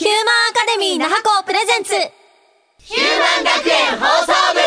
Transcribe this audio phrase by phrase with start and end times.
[0.00, 0.16] ヒューマン
[0.50, 1.92] アカデミー那覇校プレゼンツ。
[2.78, 4.60] ヒューマン学園放送部。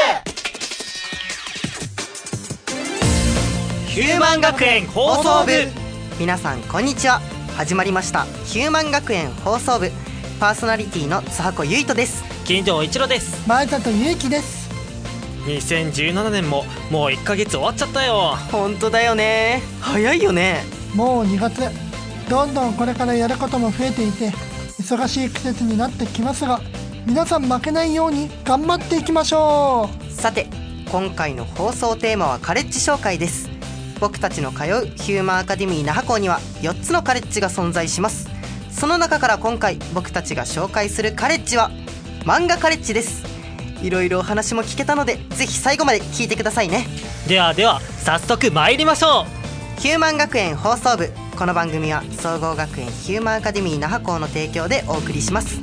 [3.90, 5.52] ヒューマン学園放送部。
[6.20, 7.20] 皆さんこんにちは。
[7.58, 8.26] 始まりました。
[8.46, 9.90] ヒューマン学園放送部。
[10.40, 12.24] パーソナリティの津箱ゆいとです。
[12.46, 13.50] 金城一郎です。
[13.50, 14.70] 前里ゆうきです。
[15.48, 18.38] 2017年ももう1ヶ月終わっちゃったよ。
[18.52, 19.64] 本当だよね。
[19.82, 20.64] 早いよね。
[20.94, 21.72] もう2月。
[22.30, 24.32] どんどんこれからやることも増えていて
[24.84, 26.60] 忙しい季節になってきますが
[27.06, 30.12] 皆さん負けないように頑張っていきましょう。
[30.12, 30.48] さて
[30.92, 33.50] 今回の放送テーマはカレッジ紹介です。
[34.02, 38.28] 僕たちの通うヒューマンアカデミー那覇校には4つのカレッジが存在します。
[38.72, 41.72] その中から今回僕たちが紹介するカレッジは
[42.26, 43.24] 漫画カレッジです。
[43.82, 46.88] いろいろお話も聞けたのでぜひ最後まで聞いてくださいね。
[47.28, 49.26] ではでは早速参りましょ
[49.78, 49.80] う。
[49.80, 51.10] ヒューマン学園放送部
[51.44, 55.60] この番組は総合学園ヒューマンアカデミー那覇校の提供でお送りします。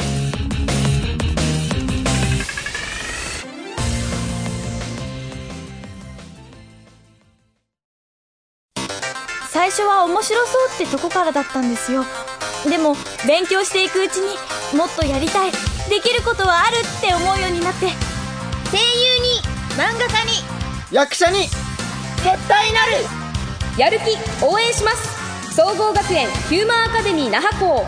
[9.49, 12.05] 最初は面白そうってとこからだったんですよ。
[12.69, 12.95] でも
[13.27, 14.37] 勉強していくうちに
[14.77, 15.51] もっとやりたい
[15.89, 17.87] できることはあるって思うようになって
[18.71, 19.41] 声優に
[19.79, 20.45] 漫画家に
[20.93, 22.93] 役者に絶対なる。
[23.79, 25.20] やる気応援します。
[25.53, 27.85] 総合学園ヒューマンアカデミー那覇校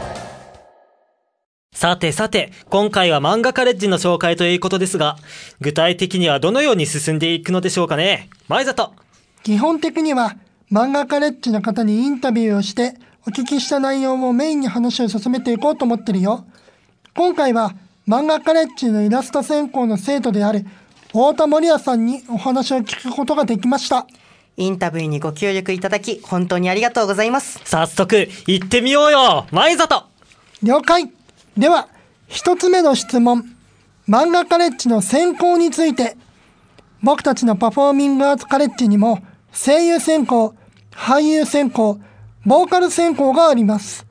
[1.72, 5.16] さてさて、今回は漫画カレッジの紹介ということですが、
[5.60, 8.92] 具体的にはどのように進んでいくのでしょうかね前里
[9.44, 10.36] 基本的には
[10.72, 12.94] 漫画カレッジの方にインタビューをして
[13.26, 16.44] お聞きした内容をメインに話を進めていこうと思ってるよ。
[17.14, 17.74] 今回は
[18.08, 20.66] 漫画カレッジのイラスト専攻の生徒である
[21.08, 24.06] 太田守也さんにお話を聞くことができました。
[24.56, 27.60] インタビューにご協力いただき本当にありがとうございます。
[27.64, 30.04] 早速行ってみようよ前里
[30.62, 31.10] 了解
[31.56, 31.88] では、
[32.28, 33.44] 一つ目の質問。
[34.08, 36.16] 漫画カレッジの専攻について。
[37.02, 40.54] 僕たちのパフォーミングアーツカレッジにも声優専攻、
[40.92, 41.98] 俳優専攻、
[42.46, 44.06] ボーカル専攻があります。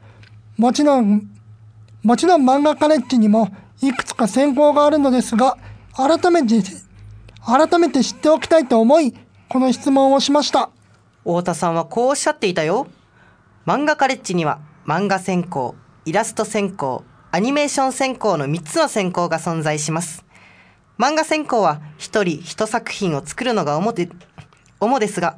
[0.58, 1.30] もちろん、
[2.04, 3.50] もちろん漫画カレッジにも
[3.82, 5.58] いくつか専攻があるのですが、
[5.96, 6.62] 改めて、
[7.46, 9.14] 改めて知っておきたいと思い、
[9.52, 10.70] この質問をしました。
[11.26, 12.88] 太田さんはこうおっしゃっていたよ。
[13.66, 15.76] 漫画カレッジには漫画専攻、
[16.06, 20.24] イラスト専攻、アニメーション専攻の3つの専攻が存在します。
[20.98, 24.08] 漫画専攻は一人一作品を作るのが主で、
[24.80, 25.38] 主ですが、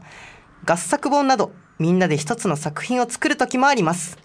[0.63, 4.19] 合作本などみんなで一つの作品を作る時もあります。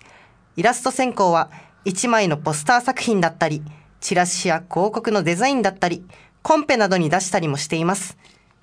[0.56, 1.50] イラスト専攻は
[1.87, 3.62] 1枚のポスター作品だったり、
[4.00, 6.05] チラシや広告のデザインだったり、
[6.43, 8.19] コンペなどに出したりもしています。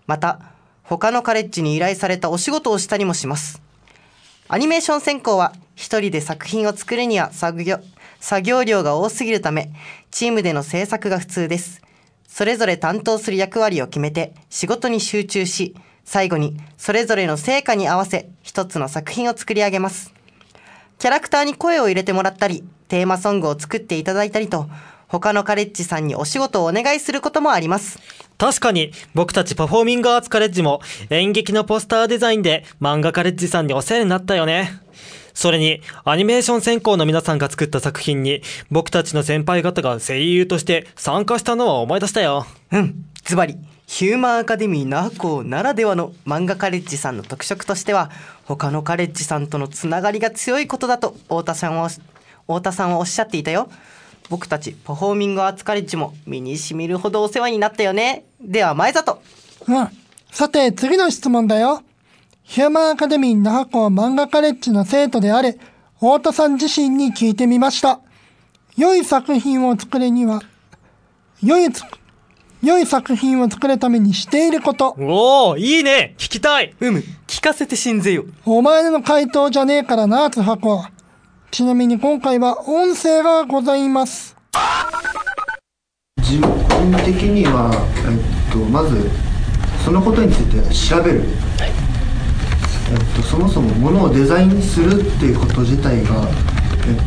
[0.05, 0.51] また、
[0.87, 3.61] 他のカレッジに依頼されたお仕事をしたりもします。
[4.47, 7.79] アニメーション専攻は一人で作品を作るには作業
[8.19, 9.71] 作業量が多すぎるため、
[10.11, 11.81] チームでの制作が普通です。
[12.27, 20.13] それぞれ担当する役割を決めて仕事に集中し、最後にそれぞれの成果に合わせ一つの作品を作り上げます。
[20.99, 24.69] キャラクターに声を入れてもらったり、テーマソングを作っていただいたりと、
[25.07, 27.99] 他のカレッジさんにお仕事をお願いすることもあります。
[28.37, 34.81] 確かに、僕たちパフォーミングアーツカレッジも演劇のポスターデザインで漫画カレッジさんにお世話になったよね。
[35.33, 42.45] それに、アニメーション専攻の皆さんが作った作品に、僕たちの先輩方が声優として参加したのは思い出したよ。
[42.71, 48.11] うん、ズバリ、ヒューマンアカデミー那覇校ならではの漫画カレッジさんの特色としては、
[48.45, 53.69] 他のカレッジさんとのつながりが強いことだと、太田さんは、太田さんはおっしゃっていたよ。
[54.29, 58.25] 僕たちパフォーミングアーツカレッジも身に染みるほどお世話になったよね。
[58.41, 59.21] では前里。
[59.67, 59.87] うん。
[60.31, 61.81] さて、次の質問だよ。
[62.43, 65.59] ヒューマンアカデミー那覇校漫画カレッジの生徒である
[65.95, 67.99] 太田さん自身に聞いてみました。
[68.77, 70.41] 良い作品を作るには、
[71.41, 71.81] 良いつ、
[72.61, 74.95] 良い作品を作るためにしていること。
[74.99, 78.25] おお、いいね聞きたいうむ、聞かせてしんぜよ。
[78.45, 80.85] お前の回答じゃねえからな、つはこ。
[81.55, 84.35] ちなみに今回は音声がございます。
[86.17, 87.71] 自分的には、
[88.03, 89.09] えっと、まず
[89.85, 91.21] そのことについて調べる、
[92.91, 96.97] えっと、そもそもものをデザインするっていうこと自体が、えっ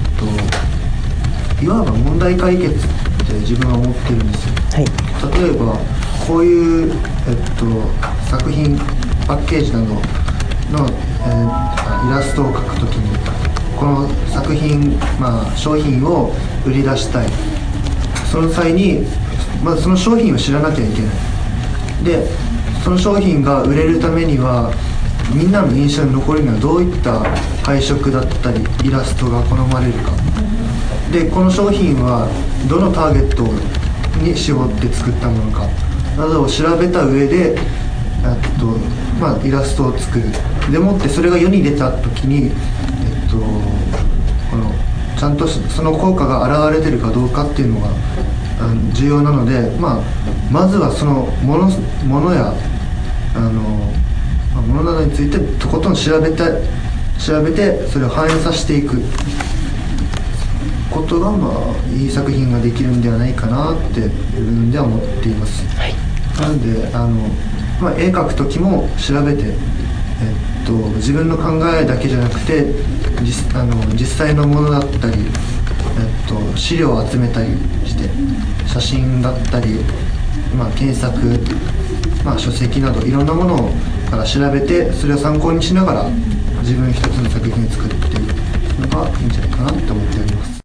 [1.58, 2.78] と、いわば問題解決っ
[3.26, 4.86] て自分は思ってるんですよ、はい。
[5.42, 5.76] 例えば
[6.26, 6.92] こういう、
[7.28, 7.66] えっと、
[8.30, 8.78] 作品
[9.26, 13.18] パッケージなどの、えーイラストを描くときに
[13.76, 14.08] この
[14.48, 16.32] 作品、まあ、商品を
[16.66, 17.28] 売り出したい。
[18.32, 19.04] その際に
[19.62, 21.14] まずその商品を知らなきゃいけない。
[22.02, 22.26] で
[22.82, 24.72] その商品が売れるためには
[25.34, 27.20] みんなの印象に残るにはどういった
[27.62, 30.12] 配色だったりイラストが好まれるか。
[31.12, 32.26] でこの商品は
[32.70, 33.42] どのターゲット
[34.22, 35.68] に絞って作ったものか。
[36.16, 37.54] などを調べた上で
[38.58, 38.64] と、
[39.20, 40.24] まあ、イラストを作る。
[40.72, 43.36] でもってそれが世に出た時に、えっと、
[44.58, 44.72] の
[45.18, 47.88] ちゃんとその効果が現れてるかどうかっていうのが
[48.92, 50.02] 重要なので、まあ、
[50.50, 51.68] まずはそのもの
[52.06, 52.52] ものや
[53.34, 53.50] あの、
[54.54, 56.36] まあ、ものなどについてとことん調べて
[57.18, 59.00] 調べてそれを反映させていく。
[60.90, 65.62] ことが、まあ、いい作品ができるんではないかなって自分では思っています、
[66.40, 67.28] なのであの、
[67.80, 72.64] まあ、絵描く時も調べて、えっと、自分の考えだけじゃなくて
[73.22, 77.50] 実あの実際のものだったり、えっと、資料を集めたり
[77.86, 78.08] して
[78.66, 79.80] 写真だったり、
[80.56, 81.18] まあ、検索、
[82.24, 83.70] まあ、書籍などいろんなもの
[84.10, 86.08] から調べてそれを参考にしながら
[86.60, 90.58] 自分一つの作品を作るっていうのがいいんじゃないかなって思っております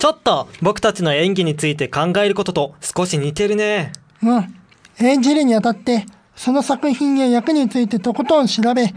[0.00, 3.92] ちょっと僕たちの演技について考えることと少し似てるね。
[4.22, 4.54] うん。
[4.98, 8.94] 演じるにあたって、その作品や役についてとことん調べ、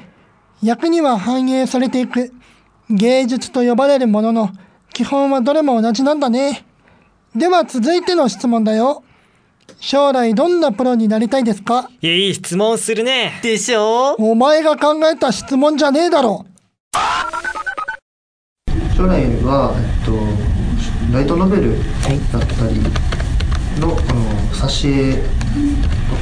[0.61, 2.33] 役には反映されていく。
[2.89, 4.49] 芸術と呼ばれるものの、
[4.93, 6.65] 基本はどれも同じなんだね。
[7.35, 9.03] では続いての質問だよ。
[9.79, 11.89] 将来どんなプロになりたいですか？
[12.01, 13.39] いい質問するね。
[13.41, 14.15] でしょ？
[14.19, 16.45] お前が考えた質問じゃねえだろ。
[18.95, 20.11] 将来は、えっと、
[21.13, 21.75] ライトノベル
[22.31, 22.79] だったり
[23.79, 25.23] の,、この挿絵と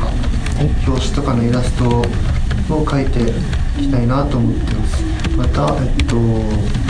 [0.01, 0.09] か、
[0.87, 3.25] 表紙とかのイラストを描いてい
[3.79, 5.03] きたいなと思ってます
[5.37, 6.15] また、えっと、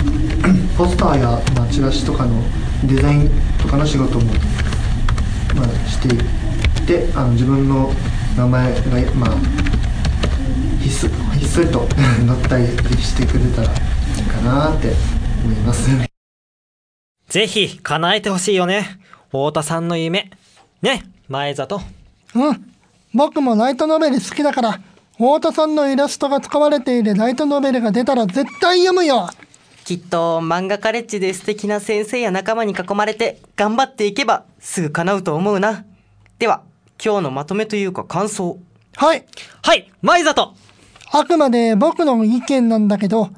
[0.78, 2.42] ポスターや、まあ、チラシとかの
[2.86, 3.30] デザイン
[3.62, 4.26] とかの仕事も、
[5.56, 7.92] まあ、していってあの自分の
[8.38, 8.82] 名前が、
[9.14, 9.36] まあ、
[10.82, 11.08] ひっそ
[11.38, 11.88] ひっそりと
[12.26, 12.66] 載ったり
[13.02, 13.72] してくれたらい
[14.20, 14.94] いかなって
[15.44, 15.90] 思います
[17.32, 19.00] ぜひ叶えてほしいよね。
[19.28, 20.30] 太田さんの夢。
[20.82, 21.82] ね、前里。
[22.36, 22.72] うん。
[23.14, 24.82] 僕もライトノベル好きだから、
[25.22, 29.30] 太田さんのイラストが使われているライトノベルが出たら絶対読むよ。
[29.86, 35.86] きっと漫画カレッジで素敵な先生や仲間に囲まれて頑張っていけばすぐ叶うと思うな。
[36.40, 36.64] では、
[37.00, 38.58] 今日のまとめというか感想。
[38.96, 39.24] はい。
[39.62, 40.56] はい、前里
[41.12, 43.30] あくまで僕の意見なんだけど、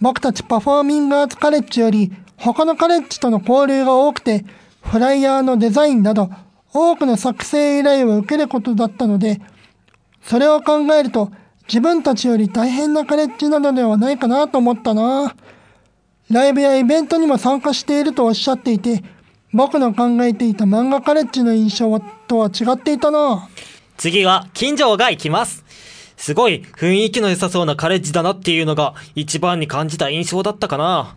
[0.00, 4.44] 僕たちパフォーミングアーツカレッジより他のカレッジとの交流が多くて、
[4.80, 6.30] フライヤーのデザインなど
[6.72, 9.40] 多くの作成依頼を受けることだったので、
[10.24, 11.30] それを考えると
[11.68, 15.34] 自分たちより大変なカレッジなのではないかなと思ったな。
[16.30, 19.02] ライブやイベントにも参加しているとおっしゃっていて、
[19.52, 23.48] 僕の考えていた漫画カレッジの印象とは違っていたな。
[23.96, 25.64] 次は金城が行きます。
[26.16, 31.16] すごい雰囲気の良さそうなカレッジだなっていうのが一番に感じた印象だったかな。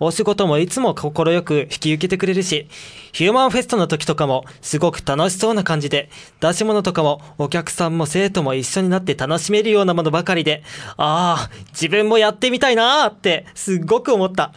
[0.00, 2.66] お仕事もいつも心よく引き受けてくれるし、
[3.12, 6.08] ヒューマンフェストの時とかもすごく楽しそうな感じで、
[6.40, 10.62] 出し物とかもお客さんも生徒も一緒になって楽しめるようなものばかりで、
[10.96, 14.52] ああ、自分もやってみたいなーってすっごく思った。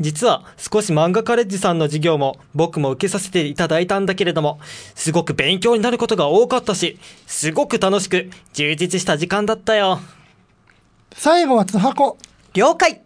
[0.00, 4.60] 実は少し漫画カレッジさんの授業も僕も受けさせていただいたんだけれども、
[4.94, 10.00] すごく勉強になることが多かったし、すごく楽しく充実した時間だったよ。
[11.12, 12.16] 最後は津箱。
[12.54, 13.02] 了解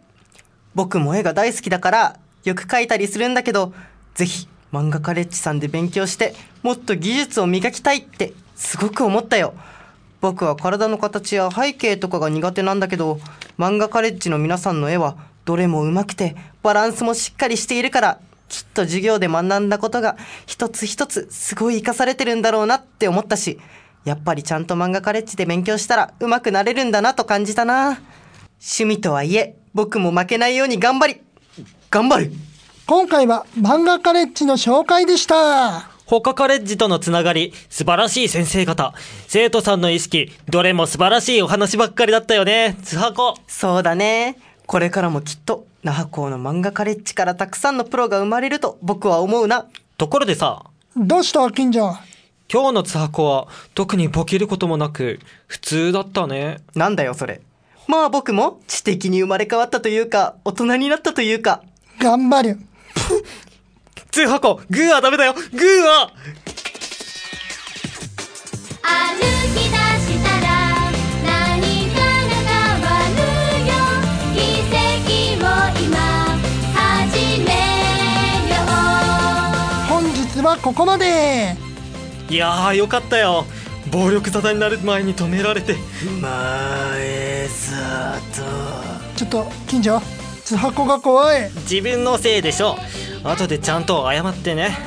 [0.75, 3.73] 僕も絵が大好きだからよく描いたりするんだけど
[4.15, 9.53] ぜひ漫画カレッジさんで勉強してもっと技術を磨きたいってすごく思ったよ。
[10.21, 13.19] 僕は体の形や背景とかが苦手なんだけど
[13.59, 20.15] 漫画カレッジの皆さんの絵はどれも上手くてバランスもしっかりしているからきっと授業で学んだことが
[20.45, 23.59] 一つ一つすごい活かされてるんだろうなって思ったし
[24.05, 27.99] やっぱりちゃんと漫画カレッジで勉強したら上手くなれるんだなと感じたな。
[28.61, 31.21] 趣味とはいえ僕も負けないように頑張り
[31.89, 32.31] 頑張る
[32.85, 35.89] 今回は漫画カレッジの紹介でした。
[36.05, 38.93] 他カレッジとのつながり、素晴らしい先生方、
[39.27, 42.77] 生徒さんの意識、どれも素晴らしいお話ばっかりだったよね。
[42.83, 43.35] つはこ。
[43.47, 44.37] そうだね
[44.67, 49.65] これからもきっと那覇校の漫画カレッジからたくさんのプロが生まれると僕は思うな
[49.97, 50.65] ところでさ、
[50.97, 51.95] どうした近所
[52.51, 56.57] 今日のつはこは特にボケることもなく、普通だったね。
[56.75, 57.41] なんだよそれ
[57.87, 61.63] まあ僕も知的に生まれ変わったというか大人になったというか
[61.99, 62.59] 頑張る。
[64.11, 65.43] つはこ、グーはダメだよグー
[65.83, 66.11] は
[68.83, 69.19] 歩
[69.55, 70.45] き出したら
[71.25, 71.97] 何か
[72.29, 72.37] が
[72.77, 73.25] 変わる
[73.65, 73.73] よ
[74.35, 74.37] 奇
[74.69, 75.43] 跡を
[75.83, 75.97] 今
[76.75, 77.49] 始め
[78.53, 78.55] よ
[79.87, 81.55] う本日はここまで。
[82.29, 83.45] いやーよかったよ。
[83.91, 85.75] 暴力沙汰になる前に止められて。
[86.21, 88.41] 前里
[89.15, 90.01] ちょっと近所
[90.43, 91.51] 津箱が怖い。
[91.69, 92.77] 自分のせいでしょ。
[93.23, 94.77] 後でちゃんと謝ってね。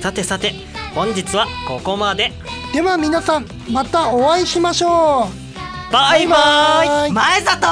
[0.00, 0.52] さてさて
[0.94, 2.32] 本日はここまで。
[2.72, 5.92] では皆さんまたお会いしましょう。
[5.92, 7.12] バイバイ。
[7.12, 7.66] 前里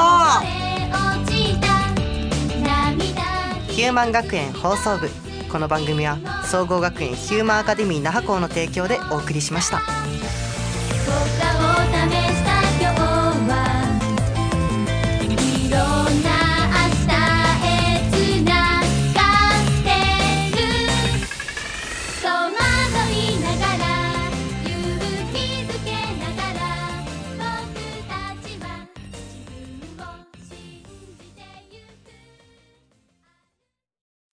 [3.69, 5.09] ヒューマン学園放送部。
[5.53, 9.83] この番組は総合学園ヒューマンアカデミー那覇校の提供でお送りしました